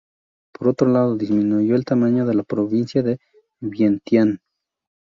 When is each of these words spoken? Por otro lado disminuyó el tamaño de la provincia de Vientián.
Por 0.51 0.67
otro 0.67 0.87
lado 0.87 1.15
disminuyó 1.15 1.75
el 1.75 1.85
tamaño 1.85 2.25
de 2.25 2.33
la 2.33 2.41
provincia 2.41 3.03
de 3.03 3.19
Vientián. 3.59 4.39